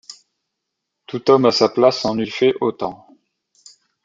[1.05, 3.07] Tout homme à sa place en eût fait autant.